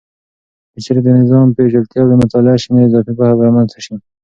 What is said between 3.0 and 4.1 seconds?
پوهه به رامنځته سي.